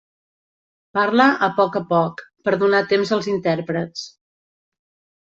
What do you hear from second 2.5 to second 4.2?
donar temps als intèrprets.